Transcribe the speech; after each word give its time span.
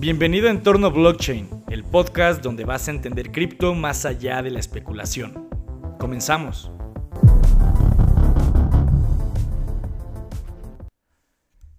Bienvenido 0.00 0.48
a 0.48 0.50
Entorno 0.50 0.90
Blockchain, 0.90 1.46
el 1.68 1.84
podcast 1.84 2.42
donde 2.42 2.64
vas 2.64 2.88
a 2.88 2.90
entender 2.90 3.30
cripto 3.30 3.74
más 3.74 4.06
allá 4.06 4.40
de 4.40 4.50
la 4.50 4.58
especulación. 4.58 5.50
Comenzamos. 5.98 6.70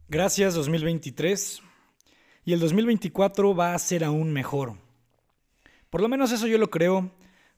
Gracias 0.08 0.54
2023. 0.54 1.64
Y 2.46 2.54
el 2.54 2.60
2024 2.60 3.56
va 3.56 3.74
a 3.74 3.80
ser 3.80 4.04
aún 4.04 4.32
mejor. 4.32 4.76
Por 5.90 6.02
lo 6.02 6.08
menos 6.08 6.32
eso 6.32 6.46
yo 6.46 6.60
lo 6.60 6.70
creo. 6.70 7.10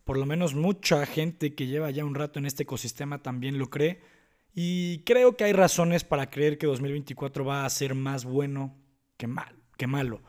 Por 0.06 0.18
lo 0.18 0.26
menos 0.26 0.56
mucha 0.56 1.06
gente 1.06 1.56
que 1.56 1.68
lleva 1.68 1.92
ya 1.92 2.06
un 2.06 2.16
rato 2.16 2.40
en 2.40 2.46
este 2.46 2.64
ecosistema 2.64 3.22
también 3.22 3.60
lo 3.60 3.70
cree. 3.70 4.00
Y 4.56 5.00
creo 5.00 5.36
que 5.36 5.44
hay 5.44 5.52
razones 5.52 6.06
para 6.06 6.30
creer 6.30 6.58
que 6.58 6.68
2024 6.68 7.44
va 7.44 7.66
a 7.66 7.70
ser 7.70 7.96
más 7.96 8.24
bueno 8.24 8.78
que, 9.18 9.28
mal, 9.28 9.58
que 9.76 9.88
malo. 9.88 10.22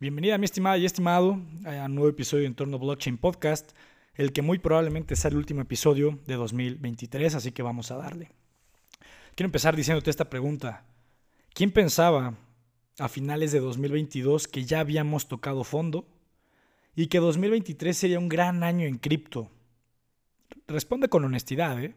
Bienvenida, 0.00 0.38
mi 0.38 0.46
estimada 0.46 0.78
y 0.78 0.86
estimado, 0.86 1.38
a 1.66 1.84
un 1.84 1.94
nuevo 1.94 2.08
episodio 2.08 2.44
de 2.44 2.46
Entorno 2.46 2.78
Blockchain 2.78 3.18
Podcast, 3.18 3.72
el 4.14 4.32
que 4.32 4.40
muy 4.40 4.58
probablemente 4.58 5.14
sea 5.14 5.30
el 5.30 5.36
último 5.36 5.60
episodio 5.60 6.18
de 6.26 6.36
2023, 6.36 7.34
así 7.34 7.52
que 7.52 7.62
vamos 7.62 7.90
a 7.90 7.98
darle. 7.98 8.30
Quiero 9.34 9.48
empezar 9.48 9.76
diciéndote 9.76 10.08
esta 10.08 10.30
pregunta. 10.30 10.86
¿Quién 11.52 11.70
pensaba 11.70 12.34
a 12.98 13.08
finales 13.10 13.52
de 13.52 13.60
2022 13.60 14.48
que 14.48 14.64
ya 14.64 14.80
habíamos 14.80 15.28
tocado 15.28 15.64
fondo 15.64 16.06
y 16.96 17.08
que 17.08 17.18
2023 17.18 17.94
sería 17.94 18.18
un 18.18 18.30
gran 18.30 18.62
año 18.62 18.86
en 18.86 18.96
cripto? 18.96 19.50
Responde 20.66 21.10
con 21.10 21.26
honestidad, 21.26 21.78
¿eh? 21.78 21.94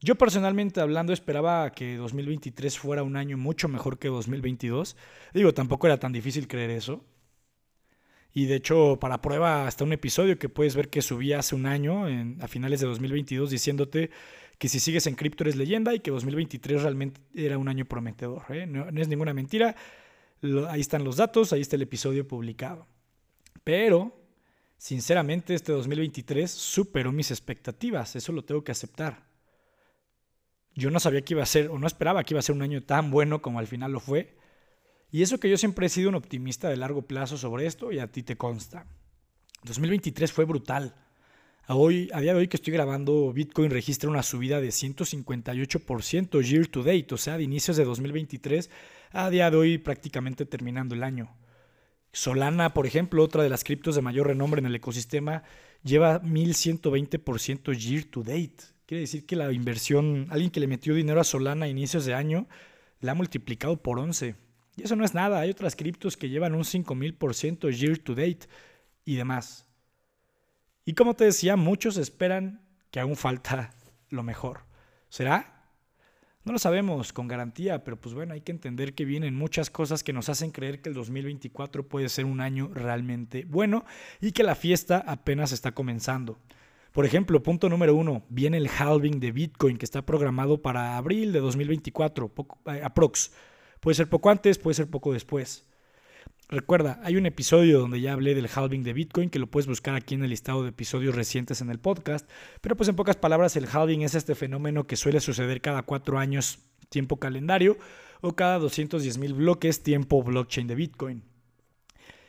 Yo 0.00 0.14
personalmente 0.14 0.80
hablando 0.80 1.12
esperaba 1.12 1.72
que 1.72 1.96
2023 1.96 2.78
fuera 2.78 3.02
un 3.02 3.16
año 3.16 3.36
mucho 3.36 3.68
mejor 3.68 3.98
que 3.98 4.08
2022. 4.08 4.96
Digo, 5.34 5.52
tampoco 5.54 5.86
era 5.88 5.98
tan 5.98 6.12
difícil 6.12 6.46
creer 6.46 6.70
eso. 6.70 7.04
Y 8.32 8.46
de 8.46 8.56
hecho, 8.56 8.98
para 9.00 9.20
prueba, 9.20 9.66
hasta 9.66 9.82
un 9.84 9.92
episodio 9.92 10.38
que 10.38 10.48
puedes 10.48 10.76
ver 10.76 10.88
que 10.88 11.02
subí 11.02 11.32
hace 11.32 11.56
un 11.56 11.66
año, 11.66 12.04
a 12.40 12.46
finales 12.46 12.80
de 12.80 12.86
2022, 12.86 13.50
diciéndote 13.50 14.10
que 14.58 14.68
si 14.68 14.78
sigues 14.78 15.06
en 15.08 15.16
cripto 15.16 15.44
eres 15.44 15.56
leyenda 15.56 15.94
y 15.94 16.00
que 16.00 16.10
2023 16.10 16.82
realmente 16.82 17.20
era 17.34 17.58
un 17.58 17.68
año 17.68 17.84
prometedor. 17.84 18.44
¿eh? 18.50 18.66
No, 18.66 18.90
no, 18.90 19.00
es 19.00 19.08
ninguna 19.08 19.34
mentira. 19.34 19.74
ahí 20.68 20.80
están 20.80 21.02
los 21.02 21.16
datos, 21.16 21.52
ahí 21.52 21.60
está 21.60 21.74
el 21.74 21.82
episodio 21.82 22.26
publicado. 22.28 22.86
Pero, 23.64 24.16
sinceramente, 24.76 25.54
este 25.54 25.72
2023 25.72 26.48
superó 26.50 27.10
mis 27.10 27.30
expectativas. 27.32 28.14
Eso 28.14 28.32
lo 28.32 28.44
tengo 28.44 28.62
que 28.62 28.72
aceptar. 28.72 29.27
Yo 30.78 30.92
no 30.92 31.00
sabía 31.00 31.22
que 31.22 31.34
iba 31.34 31.42
a 31.42 31.46
ser, 31.46 31.70
o 31.70 31.78
no 31.78 31.88
esperaba 31.88 32.22
que 32.22 32.34
iba 32.34 32.38
a 32.38 32.42
ser 32.42 32.54
un 32.54 32.62
año 32.62 32.84
tan 32.84 33.10
bueno 33.10 33.42
como 33.42 33.58
al 33.58 33.66
final 33.66 33.90
lo 33.90 33.98
fue. 33.98 34.36
Y 35.10 35.22
eso 35.22 35.40
que 35.40 35.50
yo 35.50 35.56
siempre 35.56 35.86
he 35.86 35.88
sido 35.88 36.08
un 36.08 36.14
optimista 36.14 36.68
de 36.68 36.76
largo 36.76 37.02
plazo 37.02 37.36
sobre 37.36 37.66
esto 37.66 37.90
y 37.90 37.98
a 37.98 38.12
ti 38.12 38.22
te 38.22 38.36
consta. 38.36 38.86
2023 39.64 40.30
fue 40.30 40.44
brutal. 40.44 40.94
A, 41.66 41.74
hoy, 41.74 42.08
a 42.14 42.20
día 42.20 42.32
de 42.32 42.38
hoy 42.38 42.46
que 42.46 42.58
estoy 42.58 42.72
grabando, 42.72 43.32
Bitcoin 43.32 43.72
registra 43.72 44.08
una 44.08 44.22
subida 44.22 44.60
de 44.60 44.68
158% 44.68 46.42
year 46.42 46.68
to 46.68 46.84
date, 46.84 47.12
o 47.12 47.18
sea, 47.18 47.36
de 47.38 47.42
inicios 47.42 47.76
de 47.76 47.84
2023 47.84 48.70
a 49.10 49.30
día 49.30 49.50
de 49.50 49.56
hoy 49.56 49.78
prácticamente 49.78 50.46
terminando 50.46 50.94
el 50.94 51.02
año. 51.02 51.36
Solana, 52.12 52.72
por 52.72 52.86
ejemplo, 52.86 53.24
otra 53.24 53.42
de 53.42 53.48
las 53.48 53.64
criptos 53.64 53.96
de 53.96 54.02
mayor 54.02 54.28
renombre 54.28 54.60
en 54.60 54.66
el 54.66 54.76
ecosistema, 54.76 55.42
lleva 55.82 56.22
1120% 56.22 57.76
year 57.76 58.04
to 58.04 58.22
date. 58.22 58.77
Quiere 58.88 59.02
decir 59.02 59.26
que 59.26 59.36
la 59.36 59.52
inversión, 59.52 60.28
alguien 60.30 60.50
que 60.50 60.60
le 60.60 60.66
metió 60.66 60.94
dinero 60.94 61.20
a 61.20 61.24
Solana 61.24 61.66
a 61.66 61.68
inicios 61.68 62.06
de 62.06 62.14
año, 62.14 62.48
la 63.00 63.12
ha 63.12 63.14
multiplicado 63.14 63.82
por 63.82 63.98
11. 63.98 64.34
Y 64.78 64.82
eso 64.82 64.96
no 64.96 65.04
es 65.04 65.12
nada, 65.12 65.40
hay 65.40 65.50
otras 65.50 65.76
criptos 65.76 66.16
que 66.16 66.30
llevan 66.30 66.54
un 66.54 66.64
5000% 66.64 67.70
year 67.70 67.98
to 67.98 68.14
date 68.14 68.48
y 69.04 69.16
demás. 69.16 69.66
Y 70.86 70.94
como 70.94 71.12
te 71.12 71.24
decía, 71.24 71.54
muchos 71.56 71.98
esperan 71.98 72.62
que 72.90 72.98
aún 72.98 73.14
falta 73.14 73.74
lo 74.08 74.22
mejor. 74.22 74.60
¿Será? 75.10 75.68
No 76.44 76.52
lo 76.54 76.58
sabemos 76.58 77.12
con 77.12 77.28
garantía, 77.28 77.84
pero 77.84 78.00
pues 78.00 78.14
bueno, 78.14 78.32
hay 78.32 78.40
que 78.40 78.52
entender 78.52 78.94
que 78.94 79.04
vienen 79.04 79.34
muchas 79.34 79.68
cosas 79.68 80.02
que 80.02 80.14
nos 80.14 80.30
hacen 80.30 80.50
creer 80.50 80.80
que 80.80 80.88
el 80.88 80.94
2024 80.94 81.86
puede 81.86 82.08
ser 82.08 82.24
un 82.24 82.40
año 82.40 82.70
realmente 82.72 83.44
bueno 83.44 83.84
y 84.18 84.32
que 84.32 84.44
la 84.44 84.54
fiesta 84.54 85.04
apenas 85.06 85.52
está 85.52 85.72
comenzando. 85.72 86.38
Por 86.98 87.06
ejemplo, 87.06 87.40
punto 87.44 87.68
número 87.68 87.94
uno, 87.94 88.24
viene 88.28 88.56
el 88.56 88.68
halving 88.68 89.20
de 89.20 89.30
Bitcoin 89.30 89.76
que 89.76 89.84
está 89.84 90.04
programado 90.04 90.62
para 90.62 90.96
abril 90.96 91.32
de 91.32 91.38
2024, 91.38 92.26
poco, 92.26 92.58
eh, 92.68 92.80
aprox. 92.82 93.30
Puede 93.78 93.94
ser 93.94 94.08
poco 94.08 94.30
antes, 94.30 94.58
puede 94.58 94.74
ser 94.74 94.90
poco 94.90 95.12
después. 95.12 95.64
Recuerda, 96.48 97.00
hay 97.04 97.16
un 97.16 97.24
episodio 97.26 97.78
donde 97.78 98.00
ya 98.00 98.14
hablé 98.14 98.34
del 98.34 98.48
halving 98.52 98.82
de 98.82 98.94
Bitcoin 98.94 99.30
que 99.30 99.38
lo 99.38 99.46
puedes 99.46 99.68
buscar 99.68 99.94
aquí 99.94 100.16
en 100.16 100.24
el 100.24 100.30
listado 100.30 100.64
de 100.64 100.70
episodios 100.70 101.14
recientes 101.14 101.60
en 101.60 101.70
el 101.70 101.78
podcast. 101.78 102.28
Pero 102.62 102.76
pues 102.76 102.88
en 102.88 102.96
pocas 102.96 103.14
palabras, 103.14 103.54
el 103.54 103.68
halving 103.72 104.02
es 104.02 104.16
este 104.16 104.34
fenómeno 104.34 104.88
que 104.88 104.96
suele 104.96 105.20
suceder 105.20 105.60
cada 105.60 105.84
cuatro 105.84 106.18
años 106.18 106.58
tiempo 106.88 107.20
calendario 107.20 107.78
o 108.22 108.34
cada 108.34 108.58
210 108.58 109.18
mil 109.18 109.34
bloques 109.34 109.84
tiempo 109.84 110.20
blockchain 110.24 110.66
de 110.66 110.74
Bitcoin. 110.74 111.27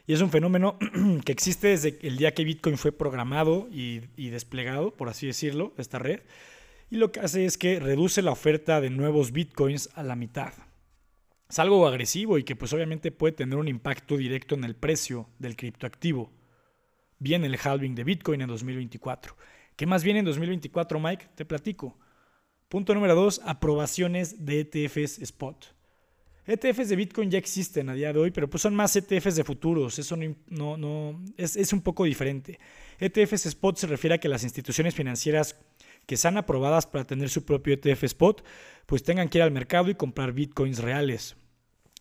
Y 0.09 0.14
es 0.14 0.22
un 0.22 0.31
fenómeno 0.31 0.75
que 1.24 1.31
existe 1.31 1.68
desde 1.68 2.00
el 2.02 2.18
día 2.18 2.34
que 2.34 2.44
Bitcoin 2.44 2.80
fue 2.80 2.92
programado 2.92 3.68
y, 3.72 4.00
desplegado, 4.31 4.92
por 4.92 5.08
así 5.08 5.28
decirlo, 5.28 5.75
esta 5.78 6.00
red. 6.00 6.22
Y 6.90 6.96
lo 6.96 7.12
que 7.12 7.20
hace 7.20 7.46
es 7.46 7.59
que 7.59 7.80
reduce 7.80 8.24
la 8.24 8.31
oferta 8.31 8.81
de 8.81 8.90
nuevos 8.90 9.31
Bitcoins 9.31 9.92
a 9.94 10.02
la 10.02 10.16
mitad. 10.16 10.52
Es 11.48 11.59
algo 11.59 11.86
agresivo 11.86 12.40
y 12.40 12.44
que 12.44 12.56
pues 12.56 12.74
obviamente 12.74 13.12
puede 13.12 13.34
tener 13.34 13.59
un 13.59 13.68
impacto 13.68 14.18
directo 14.18 14.56
en 14.56 14.64
el 14.64 14.75
precio 14.75 15.30
del 15.38 15.56
criptoactivo. 15.56 16.31
Viene 17.19 17.46
el 17.46 17.59
halving 17.64 17.94
de 17.94 18.03
Bitcoin 18.03 18.42
en 18.42 18.48
2024. 18.48 19.38
¿Qué 19.75 19.86
más 19.86 20.03
viene 20.03 20.22
en 20.22 20.25
2024, 20.25 21.00
Mike? 21.00 21.28
Te 21.36 21.46
platico. 21.46 22.00
Punto 22.68 22.96
número 22.96 23.14
dos, 23.14 23.42
aprobaciones 23.46 24.44
de 24.44 24.62
ETFs 24.62 25.19
spot. 25.19 25.79
ETFs 26.50 26.90
de 26.90 26.96
Bitcoin 26.96 27.30
ya 27.30 27.38
existen 27.38 27.90
a 27.90 27.94
día 27.94 28.12
de 28.12 28.20
hoy, 28.20 28.32
pero 28.32 28.50
pues 28.50 28.62
son 28.62 28.76
más 28.76 28.96
ETFs 28.96 29.36
de 29.36 29.44
futuros. 29.44 30.00
Eso 30.00 30.18
no, 30.48 30.78
no, 30.78 31.24
es, 31.38 31.56
es, 31.56 31.74
un 31.74 31.82
poco 31.82 32.06
diferente. 32.06 32.60
ETFs 33.00 33.46
spot 33.46 33.78
se 33.78 33.88
refiere 33.88 34.16
a 34.16 34.18
que 34.18 34.28
las 34.28 34.44
instituciones 34.44 34.96
financieras 34.96 35.56
que 36.06 36.18
sean 36.18 36.38
aprobadas 36.38 36.88
para 36.88 37.06
tener 37.06 37.30
su 37.30 37.46
propio 37.46 37.76
ETF 37.76 38.04
spot, 38.06 38.44
pues 38.88 39.04
tengan 39.04 39.30
que 39.30 39.38
ir 39.38 39.44
al 39.44 39.52
mercado 39.52 39.92
y 39.92 39.96
comprar 39.96 40.34
Bitcoins 40.34 40.80
reales. 40.80 41.36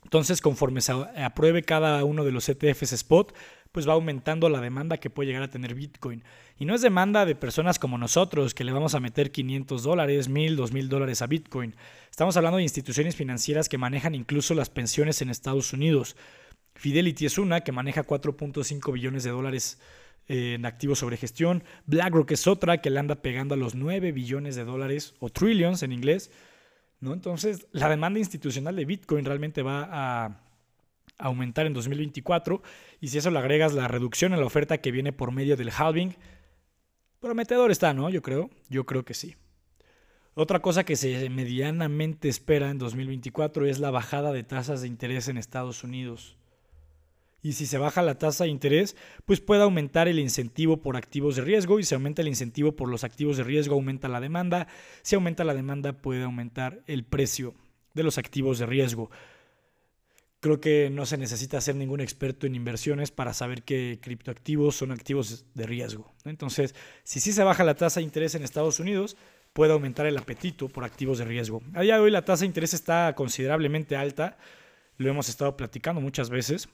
Entonces, 0.04 0.41
conforme 0.41 0.80
se 0.80 0.92
apruebe 0.92 1.62
cada 1.62 2.03
uno 2.04 2.25
de 2.25 2.32
los 2.32 2.48
ETFs 2.48 2.94
spot, 2.94 3.34
pues 3.72 3.88
va 3.88 3.92
aumentando 3.92 4.48
la 4.48 4.60
demanda 4.60 4.98
que 4.98 5.10
puede 5.10 5.28
llegar 5.28 5.42
a 5.42 5.50
tener 5.50 5.74
Bitcoin. 5.74 6.22
Y 6.58 6.64
no 6.64 6.74
es 6.74 6.80
demanda 6.80 7.26
de 7.26 7.34
personas 7.34 7.78
como 7.78 7.98
nosotros 7.98 8.54
que 8.54 8.64
le 8.64 8.72
vamos 8.72 8.94
a 8.94 9.00
meter 9.00 9.30
500 9.30 9.82
dólares, 9.82 10.28
1000, 10.28 10.56
2000 10.56 10.88
dólares 10.88 11.22
a 11.22 11.26
Bitcoin. 11.26 11.74
Estamos 12.10 12.36
hablando 12.36 12.56
de 12.56 12.64
instituciones 12.64 13.14
financieras 13.16 13.68
que 13.68 13.78
manejan 13.78 14.14
incluso 14.14 14.54
las 14.54 14.70
pensiones 14.70 15.22
en 15.22 15.30
Estados 15.30 15.72
Unidos. 15.72 16.16
Fidelity 16.74 17.26
es 17.26 17.38
una 17.38 17.60
que 17.62 17.72
maneja 17.72 18.04
4.5 18.04 18.92
billones 18.92 19.24
de 19.24 19.30
dólares 19.30 19.78
eh, 20.28 20.54
en 20.54 20.66
activos 20.66 20.98
sobre 20.98 21.16
gestión. 21.16 21.64
BlackRock 21.86 22.30
es 22.32 22.46
otra 22.46 22.80
que 22.80 22.90
le 22.90 22.98
anda 22.98 23.16
pegando 23.22 23.54
a 23.54 23.58
los 23.58 23.74
9 23.74 24.12
billones 24.12 24.56
de 24.56 24.64
dólares 24.64 25.14
o 25.20 25.30
trillions 25.30 25.82
en 25.82 25.92
inglés. 25.92 26.30
¿no? 27.00 27.12
Entonces, 27.12 27.66
la 27.72 27.88
demanda 27.88 28.18
institucional 28.18 28.76
de 28.76 28.84
Bitcoin 28.84 29.24
realmente 29.24 29.62
va 29.62 29.88
a 29.90 30.47
aumentar 31.18 31.66
en 31.66 31.74
2024 31.74 32.62
y 33.00 33.08
si 33.08 33.18
eso 33.18 33.30
le 33.30 33.38
agregas 33.38 33.74
la 33.74 33.88
reducción 33.88 34.32
en 34.32 34.40
la 34.40 34.46
oferta 34.46 34.78
que 34.78 34.90
viene 34.90 35.12
por 35.12 35.32
medio 35.32 35.56
del 35.56 35.70
halving, 35.70 36.16
prometedor 37.20 37.70
está, 37.70 37.92
¿no? 37.92 38.08
Yo 38.10 38.22
creo, 38.22 38.50
yo 38.68 38.86
creo 38.86 39.04
que 39.04 39.14
sí. 39.14 39.36
Otra 40.34 40.62
cosa 40.62 40.84
que 40.84 40.94
se 40.94 41.28
medianamente 41.30 42.28
espera 42.28 42.70
en 42.70 42.78
2024 42.78 43.66
es 43.66 43.80
la 43.80 43.90
bajada 43.90 44.32
de 44.32 44.44
tasas 44.44 44.80
de 44.80 44.86
interés 44.86 45.26
en 45.26 45.36
Estados 45.36 45.82
Unidos. 45.82 46.36
Y 47.42 47.53
si 47.53 47.66
se 47.66 47.78
baja 47.78 48.03
la 48.03 48.18
tasa 48.18 48.44
de 48.44 48.50
interés, 48.50 48.97
pues 49.24 49.41
puede 49.41 49.62
aumentar 49.62 50.09
el 50.09 50.18
incentivo 50.18 50.82
por 50.82 50.97
activos 50.97 51.36
de 51.36 51.42
riesgo 51.42 51.78
y 51.78 51.84
si 51.84 51.94
aumenta 51.94 52.22
el 52.22 52.28
incentivo 52.28 52.76
por 52.76 52.88
los 52.88 53.04
activos 53.04 53.36
de 53.36 53.44
riesgo 53.44 53.74
aumenta 53.74 54.09
la 54.09 54.21
demanda. 54.21 54.66
Si 55.03 55.14
aumenta 55.14 55.44
la 55.44 55.54
demanda 55.54 55.92
puede 55.94 56.22
aumentar 56.22 56.82
el 56.86 57.04
precio 57.04 57.54
de 57.94 58.03
los 58.03 58.18
activos 58.18 58.59
de 58.59 58.66
riesgo. 58.66 59.10
Creo 60.40 60.60
que 60.60 60.88
no 60.88 61.04
se 61.04 61.18
necesita 61.18 61.60
ser 61.60 61.74
ningún 61.74 62.00
experto 62.00 62.46
en 62.46 62.54
inversiones 62.54 63.10
para 63.10 63.34
saber 63.34 63.64
que 63.64 63.98
criptoactivos 64.00 64.76
son 64.76 64.92
activos 64.92 65.44
de 65.54 65.66
riesgo. 65.66 66.14
Entonces, 66.24 66.76
si 67.02 67.18
sí 67.18 67.32
se 67.32 67.42
baja 67.42 67.64
la 67.64 67.74
tasa 67.74 67.98
de 67.98 68.04
interés 68.04 68.36
en 68.36 68.44
Estados 68.44 68.78
Unidos, 68.78 69.16
puede 69.52 69.72
aumentar 69.72 70.06
el 70.06 70.16
apetito 70.16 70.68
por 70.68 70.84
activos 70.84 71.18
de 71.18 71.24
riesgo. 71.24 71.60
A 71.74 71.82
día 71.82 71.94
de 71.94 72.00
hoy 72.00 72.12
la 72.12 72.24
tasa 72.24 72.42
de 72.42 72.46
interés 72.46 72.72
está 72.72 73.12
considerablemente 73.16 73.96
alta, 73.96 74.38
lo 74.96 75.10
hemos 75.10 75.28
estado 75.28 75.56
platicando 75.56 76.00
muchas 76.00 76.30
veces. 76.30 76.68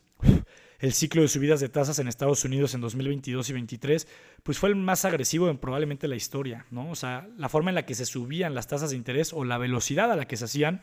El 0.81 0.93
ciclo 0.93 1.23
de 1.23 1.29
subidas 1.29 1.61
de 1.61 1.71
tasas 1.71 1.99
en 1.99 2.09
Estados 2.09 2.45
Unidos 2.45 2.75
en 2.75 2.83
2022 2.83 3.49
y 3.49 3.53
2023 3.53 4.09
pues 4.43 4.59
fue 4.59 4.69
el 4.69 4.77
más 4.77 5.07
agresivo 5.07 5.49
en 5.49 5.57
probablemente 5.57 6.09
la 6.09 6.17
historia, 6.17 6.67
¿no? 6.71 6.91
O 6.91 6.95
sea, 6.95 7.29
la 7.39 7.49
forma 7.49 7.71
en 7.71 7.77
la 7.77 7.87
que 7.87 7.95
se 7.95 8.05
subían 8.05 8.55
las 8.55 8.67
tasas 8.67 8.91
de 8.91 8.97
interés 8.97 9.33
o 9.33 9.45
la 9.45 9.57
velocidad 9.57 10.13
a 10.13 10.17
la 10.17 10.27
que 10.27 10.37
se 10.37 10.45
hacían, 10.45 10.83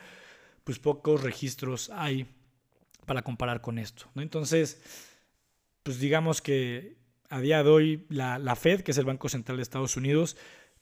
pues 0.64 0.80
pocos 0.80 1.22
registros 1.22 1.92
hay 1.94 2.26
para 3.06 3.22
comparar 3.22 3.62
con 3.62 3.78
esto. 3.78 4.10
¿no? 4.14 4.22
Entonces, 4.22 4.82
pues 5.84 6.00
digamos 6.00 6.42
que 6.42 6.98
a 7.30 7.40
día 7.40 7.64
de 7.64 7.70
hoy 7.70 8.06
la, 8.10 8.40
la, 8.40 8.56
Fed, 8.56 8.82
que 8.82 8.92
es 8.92 8.98
el 8.98 9.06
Banco 9.06 9.30
Central 9.30 9.58
de 9.58 9.64
Estados 9.64 9.98
Unidos, 9.98 10.38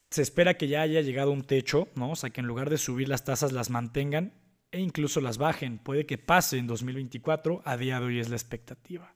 se 0.10 0.22
espera 0.22 0.56
que 0.56 0.68
ya 0.68 0.82
haya 0.82 1.02
llegado 1.02 1.32
un 1.32 1.44
techo, 1.44 1.88
¿no? 1.96 2.12
O 2.12 2.16
sea, 2.16 2.32
que 2.32 2.42
en 2.42 2.48
lugar 2.48 2.70
de 2.70 2.78
subir 2.78 3.08
las 3.08 3.24
tasas 3.24 3.52
las 3.52 3.70
mantengan 3.70 4.34
e 4.72 4.80
incluso 4.80 5.22
las 5.22 5.38
bajen. 5.38 5.78
Puede 5.78 6.06
que 6.06 6.18
pase 6.18 6.58
en 6.58 6.68
2024, 6.68 7.62
a 7.66 7.78
día 7.78 8.00
de 8.00 8.06
hoy 8.06 8.20
es 8.20 8.30
la 8.30 8.36
expectativa. 8.36 9.14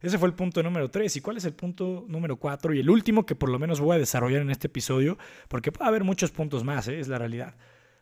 Ese 0.00 0.18
fue 0.18 0.28
el 0.28 0.34
punto 0.34 0.62
número 0.62 0.90
3. 0.90 1.16
¿Y 1.16 1.20
cuál 1.20 1.38
es 1.38 1.44
el 1.44 1.54
punto 1.54 2.04
número 2.08 2.36
4? 2.36 2.74
Y 2.74 2.80
el 2.80 2.90
último 2.90 3.24
que 3.24 3.34
por 3.34 3.48
lo 3.48 3.58
menos 3.58 3.80
voy 3.80 3.96
a 3.96 3.98
desarrollar 3.98 4.42
en 4.42 4.50
este 4.50 4.66
episodio, 4.66 5.16
porque 5.48 5.72
puede 5.72 5.88
haber 5.88 6.04
muchos 6.04 6.30
puntos 6.30 6.62
más, 6.62 6.88
¿eh? 6.88 6.98
es 6.98 7.08
la 7.08 7.18
realidad. 7.18 7.54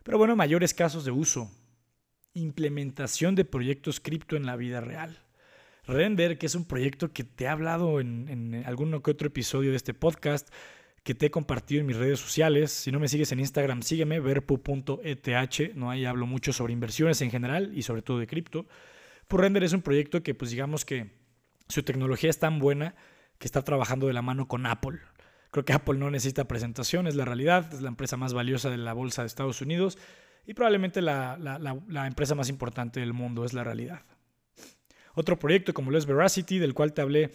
Pero 0.03 0.17
bueno, 0.17 0.35
mayores 0.35 0.73
casos 0.73 1.05
de 1.05 1.11
uso. 1.11 1.49
Implementación 2.33 3.35
de 3.35 3.45
proyectos 3.45 3.99
cripto 3.99 4.35
en 4.35 4.45
la 4.45 4.55
vida 4.55 4.81
real. 4.81 5.19
Render, 5.85 6.37
que 6.37 6.45
es 6.45 6.55
un 6.55 6.65
proyecto 6.65 7.11
que 7.11 7.23
te 7.23 7.43
he 7.43 7.47
hablado 7.47 7.99
en, 7.99 8.29
en 8.29 8.63
alguno 8.65 9.03
que 9.03 9.11
otro 9.11 9.27
episodio 9.27 9.71
de 9.71 9.77
este 9.77 9.93
podcast, 9.93 10.49
que 11.03 11.13
te 11.13 11.27
he 11.27 11.31
compartido 11.31 11.81
en 11.81 11.87
mis 11.87 11.97
redes 11.97 12.19
sociales. 12.19 12.71
Si 12.71 12.91
no 12.91 12.99
me 12.99 13.07
sigues 13.07 13.31
en 13.31 13.39
Instagram, 13.39 13.83
sígueme, 13.83 14.19
verpu.eth. 14.19 15.75
¿no? 15.75 15.91
Ahí 15.91 16.05
hablo 16.05 16.25
mucho 16.25 16.53
sobre 16.53 16.73
inversiones 16.73 17.21
en 17.21 17.29
general 17.29 17.71
y 17.75 17.83
sobre 17.83 18.01
todo 18.01 18.19
de 18.19 18.27
cripto. 18.27 18.65
Render 19.29 19.63
es 19.63 19.73
un 19.73 19.81
proyecto 19.81 20.23
que, 20.23 20.35
pues 20.35 20.51
digamos 20.51 20.85
que 20.85 21.11
su 21.67 21.83
tecnología 21.83 22.29
es 22.29 22.39
tan 22.39 22.59
buena 22.59 22.95
que 23.39 23.47
está 23.47 23.63
trabajando 23.63 24.07
de 24.07 24.13
la 24.13 24.21
mano 24.21 24.47
con 24.47 24.65
Apple. 24.65 24.99
Creo 25.51 25.65
que 25.65 25.73
Apple 25.73 25.97
no 25.97 26.09
necesita 26.09 26.47
presentación, 26.47 27.07
es 27.07 27.15
la 27.15 27.25
realidad, 27.25 27.73
es 27.73 27.81
la 27.81 27.89
empresa 27.89 28.15
más 28.15 28.33
valiosa 28.33 28.69
de 28.69 28.77
la 28.77 28.93
bolsa 28.93 29.23
de 29.23 29.27
Estados 29.27 29.61
Unidos 29.61 29.97
y 30.45 30.53
probablemente 30.53 31.01
la, 31.01 31.37
la 31.37 32.07
empresa 32.07 32.35
más 32.35 32.49
importante 32.49 32.99
del 32.99 33.13
mundo, 33.13 33.45
es 33.45 33.53
la 33.53 33.63
realidad. 33.63 34.03
Otro 35.15 35.37
proyecto 35.37 35.73
como 35.73 35.91
lo 35.91 35.97
es 35.97 36.05
Veracity, 36.05 36.59
del 36.59 36.73
cual 36.73 36.93
te 36.93 37.01
hablé 37.01 37.31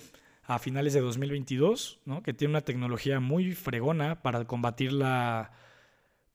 a 0.49 0.59
finales 0.59 0.95
de 0.95 1.01
2022, 1.01 2.01
¿no? 2.07 2.23
que 2.23 2.33
tiene 2.33 2.53
una 2.53 2.63
tecnología 2.63 3.21
muy 3.21 3.53
fregona 3.53 4.23
para 4.23 4.47
combatir 4.47 4.93
la, 4.93 5.53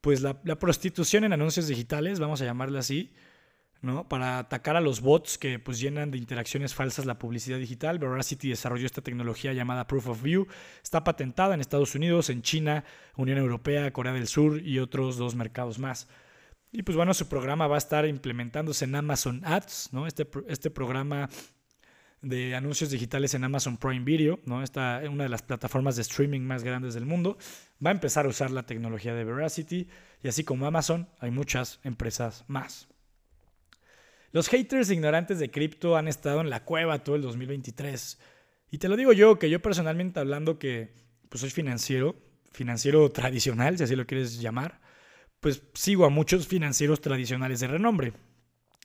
pues 0.02 0.22
la, 0.22 0.36
prostitución 0.60 1.24
en 1.24 1.34
anuncios 1.34 1.68
digitales, 1.68 2.20
vamos 2.20 2.42
a 2.42 2.46
llamarla 2.46 2.80
así, 2.80 3.12
¿no? 3.82 4.08
para 4.08 4.38
atacar 4.38 4.78
a 4.78 4.82
los 4.82 5.02
bots 5.02 5.38
que 5.38 5.60
pues, 5.60 5.80
llenan 5.80 6.12
de 6.12 6.20
interacciones 6.20 6.76
falsas 6.76 7.06
la 7.06 7.18
publicidad 7.18 7.58
digital. 7.58 8.00
Veracity 8.00 8.50
desarrolló 8.50 8.86
esta 8.86 9.02
tecnología 9.02 9.52
llamada 9.52 9.88
Proof 9.88 10.10
of 10.10 10.22
View. 10.22 10.48
Está 10.82 11.04
patentada 11.04 11.56
en 11.56 11.60
Estados 11.62 11.96
Unidos, 11.96 12.30
en 12.30 12.44
China, 12.44 12.86
Unión 13.18 13.40
Europea, 13.40 13.92
Corea 13.92 14.14
del 14.14 14.28
Sur 14.28 14.62
y 14.62 14.80
otros 14.80 15.18
dos 15.18 15.36
mercados 15.36 15.80
más. 15.80 16.08
Y 16.76 16.82
pues 16.82 16.98
bueno, 16.98 17.14
su 17.14 17.30
programa 17.30 17.68
va 17.68 17.76
a 17.76 17.78
estar 17.78 18.08
implementándose 18.08 18.86
en 18.86 18.96
Amazon 18.96 19.42
Ads, 19.46 19.90
¿no? 19.92 20.08
Este, 20.08 20.28
este 20.48 20.72
programa 20.72 21.30
de 22.24 22.56
anuncios 22.56 22.90
digitales 22.90 23.36
en 23.36 23.44
Amazon 23.44 23.78
Prime 23.78 24.04
Video, 24.04 24.40
¿no? 24.46 24.64
Esta 24.64 25.04
una 25.08 25.26
de 25.26 25.30
las 25.30 25.44
plataformas 25.44 25.98
de 25.98 26.02
streaming 26.02 26.42
más 26.42 26.64
grandes 26.64 26.96
del 26.96 27.06
mundo, 27.06 27.38
va 27.86 27.92
a 27.92 27.94
empezar 27.94 28.26
a 28.26 28.30
usar 28.30 28.50
la 28.50 28.66
tecnología 28.66 29.14
de 29.14 29.24
Veracity 29.24 29.88
y 30.24 30.28
así 30.28 30.44
como 30.44 30.66
Amazon, 30.66 31.08
hay 31.20 31.30
muchas 31.30 31.80
empresas 31.84 32.44
más. 32.48 32.88
Los 34.32 34.50
haters 34.50 34.90
ignorantes 34.90 35.38
de 35.38 35.52
cripto 35.52 35.96
han 35.96 36.08
estado 36.08 36.42
en 36.42 36.50
la 36.50 36.64
cueva 36.64 37.04
todo 37.04 37.16
el 37.16 37.22
2023. 37.22 38.18
Y 38.72 38.80
te 38.80 38.90
lo 38.90 38.96
digo 38.96 39.14
yo, 39.14 39.38
que 39.38 39.48
yo 39.48 39.62
personalmente 39.62 40.20
hablando 40.20 40.58
que 40.58 40.96
pues 41.30 41.42
soy 41.42 41.52
financiero, 41.52 42.16
financiero 42.52 43.12
tradicional, 43.12 43.78
si 43.78 43.84
así 43.84 43.96
lo 43.96 44.08
quieres 44.08 44.42
llamar, 44.42 44.82
pues 45.44 45.62
sigo 45.74 46.06
a 46.06 46.10
muchos 46.10 46.48
financieros 46.48 47.02
tradicionales 47.02 47.60
de 47.60 47.68
renombre, 47.68 48.14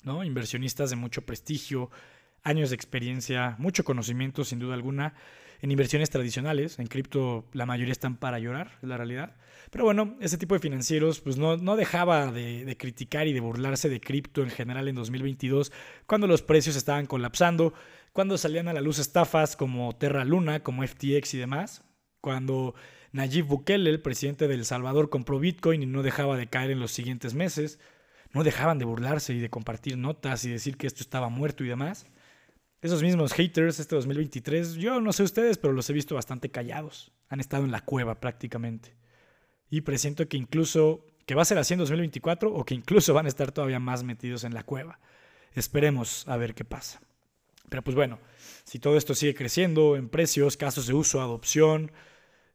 ¿no? 0.03 0.25
Inversionistas 0.25 0.91
de 0.91 0.97
mucho 0.97 1.23
prestigio, 1.23 1.89
años 2.43 2.71
de 2.71 2.75
experiencia, 2.75 3.55
mucho 3.59 3.85
conocimiento 3.85 4.45
sin 4.45 4.59
duda 4.59 4.75
alguna 4.75 5.15
en 5.63 5.71
inversiones 5.71 6.11
tradicionales. 6.11 6.81
En 6.81 6.89
cripto 6.89 7.47
la 7.53 7.65
mayoría 7.65 7.93
están 7.93 8.17
para 8.17 8.41
llorar, 8.41 8.73
es 8.83 8.89
la 8.89 8.97
realidad. 8.97 9.37
Pero 9.71 9.85
bueno, 9.85 10.17
ese 10.21 10.37
tipo 10.37 10.57
de 10.57 10.59
financieros 10.59 11.21
pues 11.21 11.39
no, 11.39 11.57
no 11.57 11.77
dejaba 11.77 12.33
de, 12.33 12.65
de, 12.65 12.77
criticar 12.77 13.29
y 13.29 13.33
de 13.33 13.41
burlarse 13.41 13.89
de 13.89 14.01
cripto 14.01 14.43
en 14.43 14.51
general 14.51 14.89
en 14.89 14.97
2022 14.97 15.71
cuando 16.07 16.27
los 16.27 16.43
precios 16.43 16.75
estaban 16.75 17.07
colapsando, 17.07 17.73
cuando 18.13 18.37
salían 18.37 18.67
a 18.67 18.73
la 18.73 18.81
luz 18.81 18.99
estafas 18.99 19.55
como 19.55 19.95
Terra 19.97 20.25
Luna, 20.25 20.65
como 20.65 20.85
FTX 20.85 21.35
y 21.35 21.39
demás, 21.39 21.85
cuando 22.21 22.75
Nayib 23.13 23.47
Bukele, 23.47 23.91
el 23.91 24.01
presidente 24.01 24.49
de 24.49 24.55
El 24.55 24.65
Salvador, 24.65 25.09
compró 25.11 25.39
Bitcoin 25.39 25.83
y 25.83 25.87
no 25.87 26.03
dejaba 26.03 26.37
de 26.37 26.49
caer 26.49 26.71
en 26.71 26.81
los 26.81 26.93
siguientes 26.93 27.35
meses. 27.35 27.79
No 28.33 28.45
dejaban 28.45 28.79
de 28.79 28.85
burlarse 28.85 29.33
y 29.33 29.41
de 29.41 29.49
compartir 29.49 29.97
notas 29.97 30.45
y 30.45 30.51
decir 30.51 30.77
que 30.77 30.87
esto 30.87 31.01
estaba 31.03 31.29
muerto 31.29 31.65
y 31.65 31.69
demás. 31.69 32.07
Esos 32.81 33.03
mismos 33.03 33.33
haters 33.33 33.81
este 33.81 33.97
2023, 33.97 34.75
yo 34.75 35.01
no 35.01 35.13
sé 35.13 35.23
ustedes, 35.23 35.59
pero 35.59 35.73
los 35.73 35.89
he 35.91 35.93
visto 35.93 36.15
bastante 36.15 36.51
callados. 36.51 37.13
Han 37.29 37.41
estado 37.41 37.65
en 37.65 37.73
la 37.73 37.81
cueva 37.81 38.21
prácticamente. 38.21 38.95
Y 39.71 39.81
presiento 39.81 40.29
que 40.29 40.37
incluso, 40.37 41.05
que 41.27 41.35
va 41.35 41.43
a 41.43 41.47
ser 41.47 41.59
así 41.59 41.75
en 41.75 41.81
2024 41.81 42.53
o 42.53 42.65
que 42.65 42.75
incluso 42.75 43.15
van 43.15 43.27
a 43.27 43.29
estar 43.29 43.53
todavía 43.53 43.81
más 43.81 44.05
metidos 44.05 44.45
en 44.45 44.55
la 44.55 44.63
cueva. 44.63 45.01
Esperemos 45.55 46.29
a 46.29 46.37
ver 46.37 46.55
qué 46.55 46.65
pasa. 46.65 47.01
Pero 47.69 47.83
pues 47.83 47.95
bueno, 47.95 48.19
si 48.65 48.79
todo 48.79 48.97
esto 48.97 49.15
sigue 49.15 49.35
creciendo 49.35 49.97
en 49.97 50.09
precios, 50.09 50.57
casos 50.57 50.87
de 50.87 50.95
uso, 50.95 51.21
adopción 51.21 51.91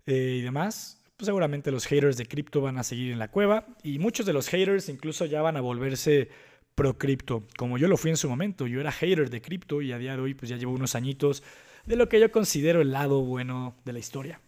eh, 0.05 0.37
y 0.39 0.41
demás, 0.41 1.03
pues 1.17 1.27
seguramente 1.27 1.71
los 1.71 1.85
haters 1.85 2.17
de 2.17 2.25
cripto 2.25 2.61
van 2.61 2.77
a 2.77 2.83
seguir 2.83 3.11
en 3.11 3.19
la 3.19 3.29
cueva 3.29 3.67
y 3.83 3.99
muchos 3.99 4.25
de 4.25 4.33
los 4.33 4.49
haters 4.49 4.89
incluso 4.89 5.25
ya 5.25 5.41
van 5.41 5.57
a 5.57 5.61
volverse 5.61 6.29
pro 6.75 6.97
cripto, 6.97 7.47
como 7.57 7.77
yo 7.77 7.87
lo 7.87 7.97
fui 7.97 8.11
en 8.11 8.17
su 8.17 8.29
momento. 8.29 8.67
Yo 8.67 8.79
era 8.79 8.91
hater 8.91 9.29
de 9.29 9.41
cripto 9.41 9.81
y 9.81 9.91
a 9.91 9.97
día 9.97 10.15
de 10.15 10.21
hoy 10.21 10.33
pues 10.33 10.49
ya 10.49 10.57
llevo 10.57 10.73
unos 10.73 10.95
añitos 10.95 11.43
de 11.85 11.95
lo 11.95 12.09
que 12.09 12.19
yo 12.19 12.31
considero 12.31 12.81
el 12.81 12.91
lado 12.91 13.21
bueno 13.21 13.75
de 13.85 13.93
la 13.93 13.99
historia. 13.99 14.41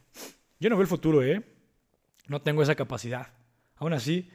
Yo 0.60 0.70
no 0.70 0.76
veo 0.76 0.84
el 0.84 0.88
futuro, 0.88 1.24
¿eh? 1.24 1.44
No 2.28 2.42
tengo 2.42 2.64
esa 2.64 2.76
capacidad. 2.76 3.34
Aún 3.76 3.94
así, 3.94 4.30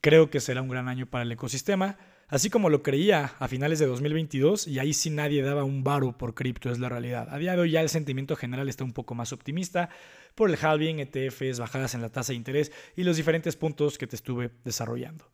creo 0.00 0.30
que 0.30 0.40
será 0.40 0.62
un 0.62 0.68
gran 0.68 0.88
año 0.88 1.06
para 1.06 1.24
el 1.24 1.32
ecosistema, 1.32 1.98
así 2.32 2.48
como 2.48 2.70
lo 2.70 2.82
creía 2.82 3.34
a 3.38 3.46
finales 3.46 3.78
de 3.78 3.84
2022 3.84 4.66
y 4.66 4.78
ahí 4.78 4.94
sí 4.94 5.10
nadie 5.10 5.42
daba 5.42 5.64
un 5.64 5.84
varo 5.84 6.16
por 6.16 6.34
cripto, 6.34 6.70
es 6.70 6.78
la 6.78 6.88
realidad. 6.88 7.28
A 7.30 7.36
día 7.36 7.54
de 7.54 7.60
hoy 7.60 7.72
ya 7.72 7.82
el 7.82 7.90
sentimiento 7.90 8.36
general 8.36 8.70
está 8.70 8.84
un 8.84 8.94
poco 8.94 9.14
más 9.14 9.34
optimista 9.34 9.90
por 10.34 10.48
el 10.48 10.56
halving, 10.58 10.98
ETFs, 10.98 11.58
bajadas 11.58 11.94
en 11.94 12.00
la 12.00 12.08
tasa 12.08 12.32
de 12.32 12.38
interés 12.38 12.72
y 12.96 13.04
los 13.04 13.18
diferentes 13.18 13.54
puntos 13.54 13.98
que 13.98 14.06
te 14.06 14.16
estuve 14.16 14.50
desarrollando. 14.64 15.30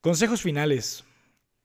Consejos 0.00 0.40
finales, 0.40 1.04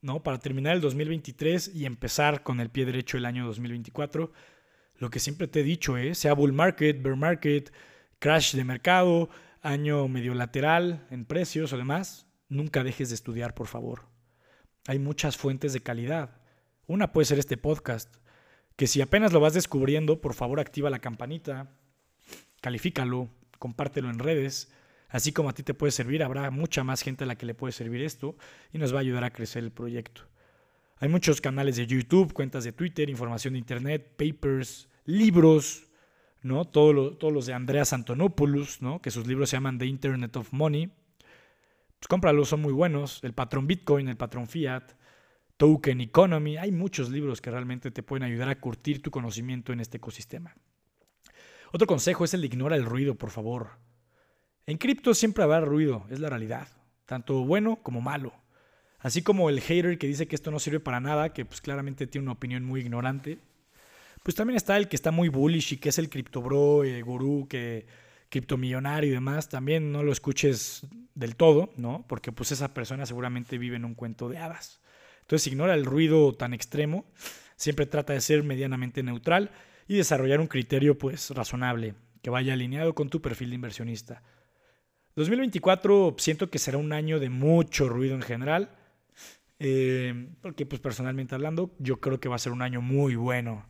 ¿no? 0.01 0.21
Para 0.21 0.37
terminar 0.39 0.75
el 0.75 0.81
2023 0.81 1.73
y 1.73 1.85
empezar 1.85 2.43
con 2.43 2.59
el 2.59 2.69
pie 2.69 2.83
derecho 2.83 3.15
el 3.15 3.25
año 3.25 3.45
2024. 3.45 4.33
Lo 4.97 5.09
que 5.09 5.21
siempre 5.21 5.47
te 5.47 5.61
he 5.61 5.63
dicho, 5.63 5.95
¿eh? 5.97 6.13
sea 6.13 6.33
bull 6.33 6.51
market, 6.51 7.01
bear 7.01 7.15
market, 7.15 7.71
crash 8.19 8.53
de 8.53 8.65
mercado, 8.65 9.29
año 9.61 10.09
medio 10.09 10.33
lateral 10.33 11.07
en 11.09 11.23
precios 11.23 11.71
o 11.71 11.77
demás, 11.77 12.27
nunca 12.49 12.83
dejes 12.83 13.07
de 13.07 13.15
estudiar, 13.15 13.53
por 13.53 13.67
favor. 13.67 14.13
Hay 14.87 14.99
muchas 14.99 15.37
fuentes 15.37 15.73
de 15.73 15.81
calidad. 15.81 16.41
Una 16.87 17.11
puede 17.11 17.25
ser 17.25 17.39
este 17.39 17.57
podcast, 17.57 18.15
que 18.75 18.87
si 18.87 19.01
apenas 19.01 19.33
lo 19.33 19.39
vas 19.39 19.53
descubriendo, 19.53 20.21
por 20.21 20.33
favor 20.33 20.59
activa 20.59 20.89
la 20.89 20.99
campanita, 20.99 21.71
califícalo, 22.61 23.29
compártelo 23.57 24.09
en 24.09 24.19
redes 24.19 24.69
Así 25.15 25.31
como 25.31 25.47
a 25.47 25.53
ti 25.53 25.63
te 25.63 25.73
puede 25.73 25.91
servir, 25.91 26.23
habrá 26.23 26.51
mucha 26.51 26.83
más 26.83 27.01
gente 27.01 27.23
a 27.23 27.27
la 27.27 27.37
que 27.37 27.45
le 27.45 27.53
puede 27.53 27.71
servir 27.71 28.01
esto 28.01 28.35
y 28.73 28.79
nos 28.79 28.93
va 28.93 28.97
a 28.97 28.99
ayudar 28.99 29.23
a 29.23 29.31
crecer 29.31 29.63
el 29.63 29.71
proyecto. 29.71 30.23
Hay 30.97 31.07
muchos 31.07 31.39
canales 31.39 31.77
de 31.77 31.87
YouTube, 31.87 32.33
cuentas 32.33 32.65
de 32.65 32.73
Twitter, 32.73 33.09
información 33.09 33.53
de 33.53 33.59
Internet, 33.59 34.15
papers, 34.17 34.89
libros, 35.05 35.87
¿no? 36.41 36.65
Todos 36.65 37.17
los 37.31 37.45
de 37.45 37.53
Andreas 37.53 37.93
Antonopoulos, 37.93 38.81
¿no? 38.81 39.01
Que 39.01 39.09
sus 39.09 39.25
libros 39.25 39.49
se 39.49 39.55
llaman 39.55 39.77
The 39.77 39.85
Internet 39.85 40.35
of 40.35 40.51
Money. 40.51 40.91
Pues 42.07 42.47
son 42.47 42.61
muy 42.61 42.73
buenos. 42.73 43.19
El 43.23 43.33
patrón 43.33 43.65
Bitcoin, 43.65 44.07
el 44.07 44.17
patrón 44.17 44.47
Fiat, 44.47 44.91
Token 45.57 46.01
Economy. 46.01 46.57
Hay 46.57 46.71
muchos 46.71 47.09
libros 47.09 47.41
que 47.41 47.49
realmente 47.49 47.89
te 47.89 48.03
pueden 48.03 48.23
ayudar 48.23 48.49
a 48.49 48.59
curtir 48.59 49.01
tu 49.01 49.09
conocimiento 49.09 49.73
en 49.73 49.79
este 49.79 49.97
ecosistema. 49.97 50.55
Otro 51.71 51.87
consejo 51.87 52.23
es 52.23 52.33
el 52.33 52.41
de 52.41 52.47
ignora 52.47 52.75
el 52.75 52.85
ruido, 52.85 53.15
por 53.15 53.31
favor. 53.31 53.71
En 54.67 54.77
cripto 54.77 55.13
siempre 55.13 55.43
habrá 55.43 55.61
ruido, 55.61 56.05
es 56.09 56.19
la 56.19 56.29
realidad, 56.29 56.67
tanto 57.05 57.43
bueno 57.43 57.77
como 57.81 58.01
malo. 58.01 58.33
Así 58.99 59.21
como 59.21 59.49
el 59.49 59.61
hater 59.61 59.97
que 59.97 60.07
dice 60.07 60.27
que 60.27 60.35
esto 60.35 60.51
no 60.51 60.59
sirve 60.59 60.79
para 60.79 60.99
nada, 60.99 61.33
que 61.33 61.45
pues 61.45 61.61
claramente 61.61 62.07
tiene 62.07 62.25
una 62.25 62.33
opinión 62.33 62.63
muy 62.63 62.81
ignorante, 62.81 63.39
pues 64.23 64.35
también 64.35 64.57
está 64.57 64.77
el 64.77 64.87
que 64.87 64.95
está 64.95 65.11
muy 65.11 65.29
bullish 65.29 65.73
y 65.73 65.77
que 65.77 65.89
es 65.89 65.99
el 65.99 66.09
criptobro, 66.09 66.83
el 66.83 67.03
gurú, 67.03 67.47
que 67.47 67.85
criptomillonario 68.35 69.11
y 69.11 69.13
demás, 69.13 69.47
también 69.47 69.93
no 69.93 70.03
lo 70.03 70.11
escuches 70.11 70.85
del 71.13 71.37
todo, 71.37 71.71
¿no? 71.77 72.03
Porque 72.09 72.33
pues 72.33 72.51
esa 72.51 72.73
persona 72.73 73.05
seguramente 73.05 73.57
vive 73.57 73.77
en 73.77 73.85
un 73.85 73.95
cuento 73.95 74.27
de 74.27 74.39
hadas. 74.39 74.81
Entonces 75.21 75.47
ignora 75.47 75.73
el 75.73 75.85
ruido 75.85 76.33
tan 76.33 76.53
extremo, 76.53 77.05
siempre 77.55 77.85
trata 77.85 78.11
de 78.11 78.19
ser 78.19 78.43
medianamente 78.43 79.03
neutral 79.03 79.51
y 79.87 79.95
desarrollar 79.95 80.41
un 80.41 80.47
criterio 80.47 80.97
pues 80.97 81.29
razonable, 81.29 81.95
que 82.21 82.29
vaya 82.29 82.51
alineado 82.51 82.93
con 82.93 83.09
tu 83.09 83.21
perfil 83.21 83.51
de 83.51 83.55
inversionista. 83.55 84.21
2024 85.15 86.15
siento 86.17 86.49
que 86.49 86.59
será 86.59 86.77
un 86.77 86.91
año 86.91 87.21
de 87.21 87.29
mucho 87.29 87.87
ruido 87.87 88.15
en 88.15 88.21
general. 88.21 88.75
Eh, 89.59 90.27
porque 90.41 90.65
pues 90.65 90.81
personalmente 90.81 91.35
hablando, 91.35 91.73
yo 91.79 92.01
creo 92.01 92.19
que 92.19 92.27
va 92.27 92.35
a 92.35 92.39
ser 92.39 92.51
un 92.51 92.61
año 92.61 92.81
muy 92.81 93.15
bueno. 93.15 93.65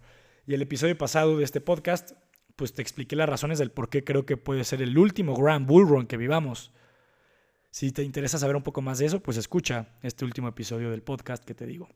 Y 0.48 0.56
el 0.56 0.64
episodio 0.64 0.98
pasado 0.98 1.38
de 1.38 1.44
este 1.44 1.62
podcast, 1.62 2.14
pues 2.56 2.74
te 2.74 2.82
expliqué 2.82 3.16
las 3.16 3.30
razones 3.30 3.60
del 3.60 3.72
por 3.72 3.90
qué 3.90 4.04
creo 4.04 4.26
que 4.26 4.38
puede 4.38 4.64
ser 4.64 4.82
el 4.82 4.98
último 4.98 5.36
Grand 5.36 5.68
Bull 5.68 5.88
Run 5.88 6.08
que 6.08 6.18
vivamos. 6.18 6.72
Si 7.72 7.92
te 7.92 8.04
interesa 8.04 8.38
saber 8.38 8.56
un 8.56 8.64
poco 8.64 8.82
más 8.82 9.00
de 9.00 9.06
eso, 9.06 9.20
pues 9.22 9.38
escucha 9.38 9.90
este 10.02 10.24
último 10.24 10.48
episodio 10.48 10.92
del 10.92 11.04
podcast 11.04 11.44
que 11.44 11.54
te 11.54 11.66
digo. 11.66 11.90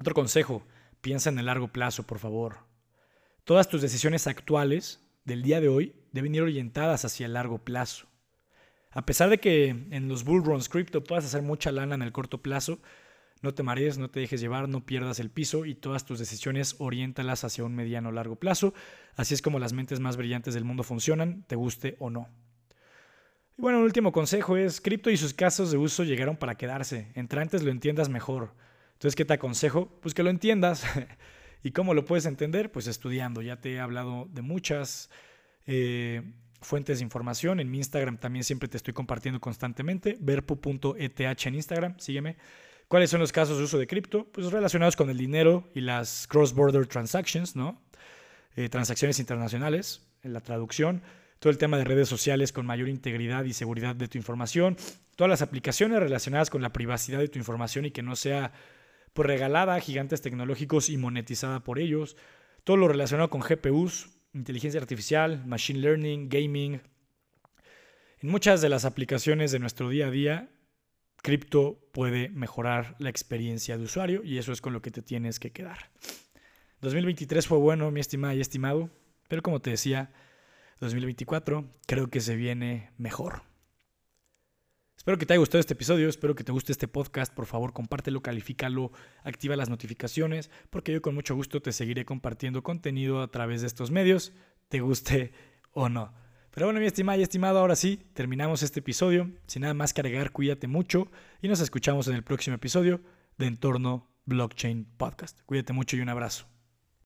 Otro 0.00 0.14
consejo, 0.14 0.64
piensa 1.00 1.30
en 1.30 1.38
el 1.38 1.46
largo 1.46 1.68
plazo, 1.68 2.02
por 2.02 2.18
favor. 2.18 2.58
Todas 3.44 3.68
tus 3.68 3.80
decisiones 3.80 4.26
actuales 4.26 5.00
del 5.24 5.42
día 5.42 5.60
de 5.60 5.68
hoy 5.68 5.94
deben 6.12 6.34
ir 6.34 6.42
orientadas 6.42 7.04
hacia 7.04 7.26
el 7.26 7.34
largo 7.34 7.58
plazo. 7.58 8.06
A 8.90 9.06
pesar 9.06 9.30
de 9.30 9.38
que 9.38 9.68
en 9.68 10.08
los 10.08 10.24
bull 10.24 10.44
runs 10.44 10.68
crypto 10.68 11.04
puedas 11.04 11.24
hacer 11.24 11.42
mucha 11.42 11.70
lana 11.70 11.94
en 11.94 12.02
el 12.02 12.12
corto 12.12 12.42
plazo, 12.42 12.80
no 13.42 13.54
te 13.54 13.62
marees, 13.62 13.98
no 13.98 14.10
te 14.10 14.20
dejes 14.20 14.40
llevar, 14.40 14.68
no 14.68 14.84
pierdas 14.84 15.20
el 15.20 15.30
piso 15.30 15.64
y 15.64 15.74
todas 15.74 16.04
tus 16.04 16.18
decisiones 16.18 16.76
oriéntalas 16.78 17.44
hacia 17.44 17.64
un 17.64 17.74
mediano 17.74 18.08
o 18.08 18.12
largo 18.12 18.36
plazo. 18.36 18.74
Así 19.14 19.34
es 19.34 19.42
como 19.42 19.58
las 19.58 19.72
mentes 19.72 20.00
más 20.00 20.16
brillantes 20.16 20.54
del 20.54 20.64
mundo 20.64 20.82
funcionan, 20.82 21.44
te 21.46 21.56
guste 21.56 21.96
o 21.98 22.10
no. 22.10 22.28
Y 23.56 23.62
bueno, 23.62 23.78
un 23.78 23.84
último 23.84 24.12
consejo 24.12 24.56
es, 24.56 24.80
cripto 24.80 25.10
y 25.10 25.16
sus 25.16 25.34
casos 25.34 25.70
de 25.70 25.78
uso 25.78 26.04
llegaron 26.04 26.36
para 26.36 26.56
quedarse. 26.56 27.10
Entre 27.14 27.40
antes 27.40 27.62
lo 27.62 27.70
entiendas 27.70 28.08
mejor. 28.08 28.54
Entonces, 28.92 29.16
¿qué 29.16 29.24
te 29.24 29.34
aconsejo? 29.34 29.88
Pues 30.00 30.14
que 30.14 30.22
lo 30.22 30.30
entiendas. 30.30 30.84
¿Y 31.62 31.72
cómo 31.72 31.94
lo 31.94 32.04
puedes 32.04 32.26
entender? 32.26 32.70
Pues 32.70 32.86
estudiando. 32.86 33.42
Ya 33.42 33.60
te 33.60 33.72
he 33.72 33.80
hablado 33.80 34.28
de 34.30 34.42
muchas 34.42 35.10
eh, 35.66 36.22
fuentes 36.60 36.98
de 36.98 37.04
información. 37.04 37.60
En 37.60 37.70
mi 37.70 37.78
Instagram 37.78 38.18
también 38.18 38.44
siempre 38.44 38.68
te 38.68 38.76
estoy 38.76 38.94
compartiendo 38.94 39.40
constantemente. 39.40 40.16
verpo.eth 40.20 41.46
en 41.46 41.54
Instagram, 41.54 41.98
sígueme. 41.98 42.36
¿Cuáles 42.88 43.10
son 43.10 43.20
los 43.20 43.32
casos 43.32 43.58
de 43.58 43.64
uso 43.64 43.76
de 43.76 43.86
cripto? 43.86 44.24
Pues 44.32 44.50
relacionados 44.50 44.96
con 44.96 45.10
el 45.10 45.18
dinero 45.18 45.68
y 45.74 45.82
las 45.82 46.26
cross-border 46.26 46.86
transactions, 46.86 47.54
¿no? 47.54 47.82
Eh, 48.56 48.70
transacciones 48.70 49.18
internacionales, 49.18 50.08
en 50.22 50.32
la 50.32 50.40
traducción, 50.40 51.02
todo 51.38 51.50
el 51.50 51.58
tema 51.58 51.76
de 51.76 51.84
redes 51.84 52.08
sociales 52.08 52.50
con 52.50 52.64
mayor 52.64 52.88
integridad 52.88 53.44
y 53.44 53.52
seguridad 53.52 53.94
de 53.94 54.08
tu 54.08 54.16
información, 54.16 54.78
todas 55.16 55.28
las 55.28 55.42
aplicaciones 55.42 56.00
relacionadas 56.00 56.48
con 56.48 56.62
la 56.62 56.72
privacidad 56.72 57.18
de 57.18 57.28
tu 57.28 57.38
información 57.38 57.84
y 57.84 57.90
que 57.90 58.02
no 58.02 58.16
sea 58.16 58.52
pues, 59.12 59.26
regalada 59.26 59.74
a 59.74 59.80
gigantes 59.80 60.22
tecnológicos 60.22 60.88
y 60.88 60.96
monetizada 60.96 61.60
por 61.60 61.78
ellos, 61.78 62.16
todo 62.64 62.78
lo 62.78 62.88
relacionado 62.88 63.28
con 63.28 63.42
GPUs, 63.42 64.08
inteligencia 64.32 64.80
artificial, 64.80 65.44
machine 65.46 65.80
learning, 65.80 66.30
gaming. 66.30 66.80
En 68.20 68.30
muchas 68.30 68.62
de 68.62 68.70
las 68.70 68.86
aplicaciones 68.86 69.52
de 69.52 69.58
nuestro 69.58 69.90
día 69.90 70.06
a 70.06 70.10
día 70.10 70.48
cripto 71.22 71.78
puede 71.92 72.28
mejorar 72.30 72.96
la 72.98 73.10
experiencia 73.10 73.76
de 73.76 73.84
usuario 73.84 74.22
y 74.24 74.38
eso 74.38 74.52
es 74.52 74.60
con 74.60 74.72
lo 74.72 74.82
que 74.82 74.90
te 74.90 75.02
tienes 75.02 75.38
que 75.38 75.52
quedar. 75.52 75.90
2023 76.80 77.46
fue 77.46 77.58
bueno, 77.58 77.90
mi 77.90 78.00
estimada 78.00 78.34
y 78.34 78.40
estimado, 78.40 78.90
pero 79.28 79.42
como 79.42 79.60
te 79.60 79.70
decía, 79.70 80.12
2024 80.80 81.64
creo 81.86 82.08
que 82.08 82.20
se 82.20 82.36
viene 82.36 82.90
mejor. 82.98 83.42
Espero 84.96 85.16
que 85.16 85.26
te 85.26 85.32
haya 85.32 85.38
gustado 85.38 85.60
este 85.60 85.74
episodio, 85.74 86.08
espero 86.08 86.34
que 86.34 86.44
te 86.44 86.52
guste 86.52 86.72
este 86.72 86.88
podcast, 86.88 87.32
por 87.32 87.46
favor 87.46 87.72
compártelo, 87.72 88.20
califícalo, 88.20 88.92
activa 89.22 89.56
las 89.56 89.70
notificaciones, 89.70 90.50
porque 90.70 90.92
yo 90.92 91.00
con 91.00 91.14
mucho 91.14 91.34
gusto 91.34 91.62
te 91.62 91.72
seguiré 91.72 92.04
compartiendo 92.04 92.62
contenido 92.62 93.22
a 93.22 93.30
través 93.30 93.60
de 93.62 93.68
estos 93.68 93.90
medios, 93.90 94.32
te 94.68 94.80
guste 94.80 95.32
o 95.72 95.88
no. 95.88 96.12
Pero 96.50 96.66
bueno, 96.66 96.80
mi 96.80 96.86
estimada 96.86 97.18
y 97.18 97.22
estimado, 97.22 97.58
ahora 97.58 97.76
sí, 97.76 98.00
terminamos 98.14 98.62
este 98.62 98.80
episodio. 98.80 99.30
Sin 99.46 99.62
nada 99.62 99.74
más 99.74 99.92
que 99.92 100.00
agregar, 100.00 100.32
cuídate 100.32 100.66
mucho 100.66 101.10
y 101.40 101.48
nos 101.48 101.60
escuchamos 101.60 102.08
en 102.08 102.14
el 102.14 102.24
próximo 102.24 102.56
episodio 102.56 103.00
de 103.36 103.46
Entorno 103.46 104.10
Blockchain 104.24 104.84
Podcast. 104.96 105.40
Cuídate 105.46 105.72
mucho 105.72 105.96
y 105.96 106.00
un 106.00 106.08
abrazo. 106.08 106.57